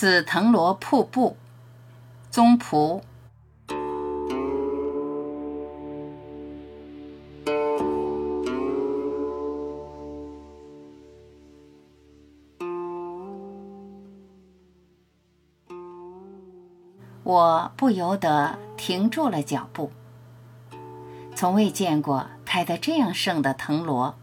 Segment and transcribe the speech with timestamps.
[0.00, 1.36] 紫藤萝瀑布，
[2.30, 3.02] 宗璞。
[17.22, 19.92] 我不由得停住了脚步。
[21.36, 24.14] 从未见过开得这样盛的藤萝，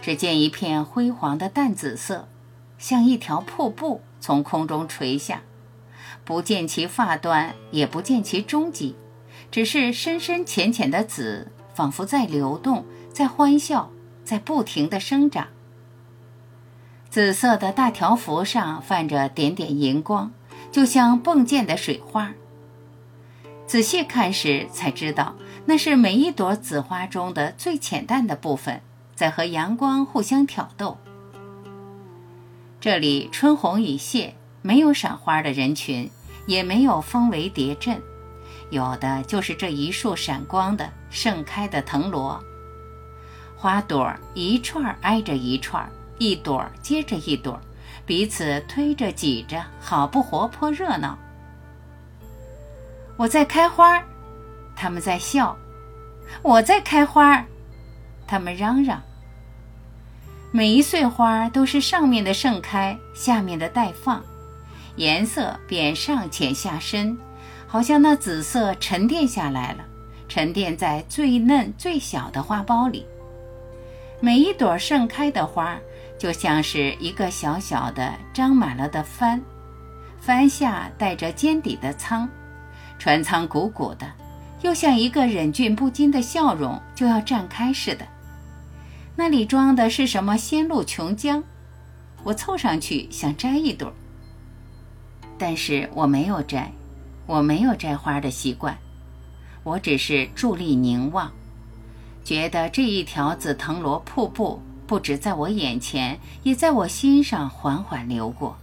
[0.00, 2.28] 只见一片辉煌的淡紫色，
[2.78, 5.42] 像一条瀑布从空中垂下，
[6.24, 8.96] 不见其发端，也不见其终极，
[9.50, 13.90] 只是深深浅浅的紫，仿佛在流动，在欢笑，
[14.24, 15.48] 在不停地生长。
[17.10, 20.32] 紫色的大条幅上泛着点点银光。
[20.72, 22.34] 就像迸溅的水花。
[23.66, 25.34] 仔细看时才知道，
[25.64, 28.82] 那是每一朵紫花中的最浅淡的部分，
[29.14, 30.98] 在和阳光互相挑逗。
[32.86, 34.32] 这里春红已谢，
[34.62, 36.08] 没有赏花的人群，
[36.46, 38.00] 也没有蜂围蝶阵，
[38.70, 42.40] 有的就是这一束闪光的盛开的藤萝。
[43.56, 47.60] 花朵一串挨着一串，一朵接着一朵。
[48.06, 51.18] 彼此推着挤着，好不活泼热闹。
[53.16, 54.00] 我在开花，
[54.76, 55.56] 他们在笑；
[56.40, 57.44] 我在开花，
[58.28, 59.02] 他们嚷嚷。
[60.56, 64.24] 每一穗花都是上面的盛开，下面的待放，
[64.96, 67.14] 颜色便上浅下深，
[67.66, 69.84] 好像那紫色沉淀下来了，
[70.26, 73.04] 沉淀在最嫩最小的花苞里。
[74.18, 75.76] 每一朵盛开的花。
[76.18, 79.38] 就像是一个小小的张满了的帆，
[80.18, 82.26] 帆下带着尖底的舱，
[82.98, 84.10] 船舱鼓鼓的，
[84.62, 88.06] 又像一个忍俊不禁的笑容就要绽开似的。
[89.16, 91.42] 那里装的是什么仙露琼浆？
[92.22, 93.92] 我凑上去想摘一朵，
[95.38, 96.70] 但是我没有摘，
[97.26, 98.76] 我没有摘花的习惯，
[99.62, 101.32] 我只是伫立凝望，
[102.22, 104.60] 觉得这一条紫藤萝瀑布。
[104.86, 108.56] 不止在我眼前，也在我心上缓缓流过。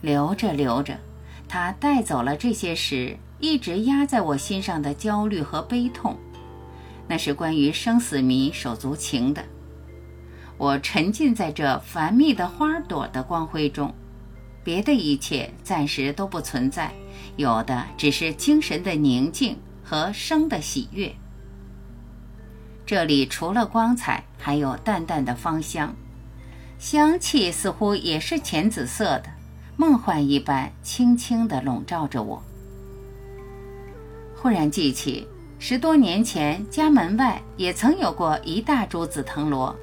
[0.00, 0.96] 流着流着，
[1.48, 6.16] 它带走了这些时一直压在我心上的焦虑和悲痛。
[7.08, 9.44] 那是关于生死谜手足情的。
[10.58, 13.92] 我沉浸在这繁密的花朵的光辉中，
[14.62, 16.92] 别的一切暂时都不存在，
[17.36, 21.12] 有的只是精神的宁静和生的喜悦。
[22.86, 25.94] 这里除了光彩，还有淡淡的芳香，
[26.78, 29.26] 香气似乎也是浅紫色的，
[29.76, 32.42] 梦幻一般，轻轻地笼罩着我。
[34.36, 35.26] 忽然记起，
[35.64, 39.76] 十多年前家门外也曾有过一大株紫藤萝，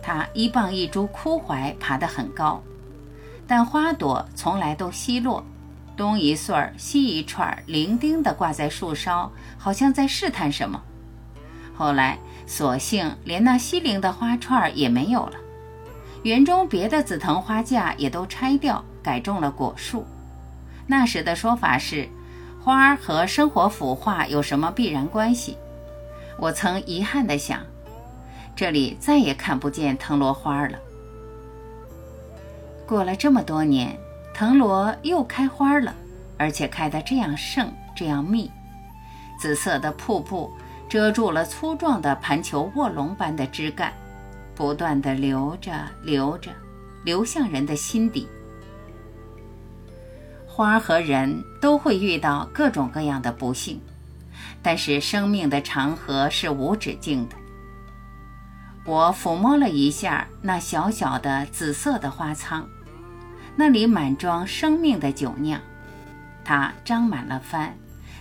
[0.00, 2.62] 它一傍一株枯槐爬得很高，
[3.46, 5.44] 但花朵从来都稀落，
[5.98, 10.82] 东一穗儿西一串儿，伶仃地挂在树梢，好像在试探什么。
[11.74, 15.34] 后来，索性连那稀零的花串儿也没有了，
[16.22, 20.06] 园中别的紫藤花架也都拆掉，改种了果树。
[20.86, 22.08] 那时的说法是，
[22.64, 25.58] 花和生活腐化有什么必然关系？
[26.38, 27.60] 我曾遗憾地想，
[28.54, 30.78] 这里再也看不见藤萝花了。
[32.86, 33.98] 过了这么多年，
[34.32, 35.92] 藤萝又开花了，
[36.38, 38.48] 而且开得这样盛，这样密，
[39.40, 40.52] 紫色的瀑布。
[40.88, 43.90] 遮住了粗壮的盘球卧龙般的枝干，
[44.54, 45.72] 不断地流着
[46.02, 46.50] 流着，
[47.02, 48.28] 流向人的心底。
[50.54, 53.80] 花和人都会遇到各种各样的不幸，
[54.60, 57.36] 但是生命的长河是无止境的。
[58.84, 62.68] 我抚摸了一下那小小的紫色的花舱，
[63.56, 65.58] 那里满装生命的酒酿，
[66.44, 67.74] 它张满了帆。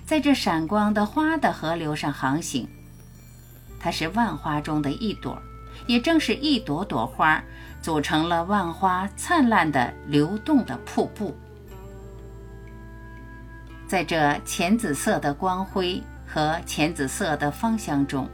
[0.06, 2.66] 在这闪光的花的河流上航行，
[3.78, 5.38] 它是万花中的一朵，
[5.86, 7.44] 也正是一朵朵花
[7.82, 11.36] 组成了万花灿烂的流动的瀑布。
[13.92, 18.26] 在这浅紫色的光辉和浅紫色的芳香中，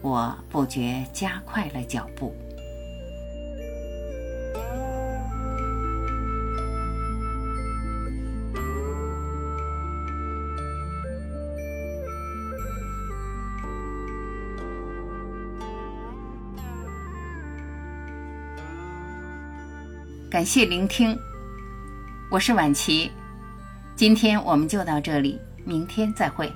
[0.00, 2.34] 我不觉加快了脚步。
[20.28, 21.16] 感谢聆听，
[22.28, 23.12] 我是婉琪，
[23.94, 26.52] 今天我们就到这里，明天再会。